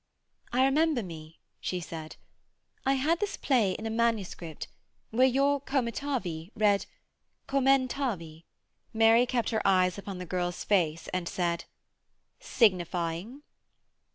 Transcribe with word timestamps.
'I 0.51 0.65
remember 0.65 1.03
me,' 1.03 1.37
she 1.59 1.79
said, 1.79 2.15
'I 2.87 2.93
had 2.95 3.19
this 3.19 3.37
play 3.37 3.73
in 3.73 3.85
a 3.85 3.91
manuscript 3.91 4.67
where 5.11 5.27
your 5.27 5.61
commetavi 5.61 6.49
read 6.55 6.87
commentavi.' 7.47 8.45
Mary 8.95 9.27
kept 9.27 9.51
her 9.51 9.61
eyes 9.63 9.99
upon 9.99 10.17
the 10.17 10.25
girl's 10.25 10.63
face, 10.63 11.07
and 11.09 11.29
said: 11.29 11.65
'Signifying?' 12.39 13.43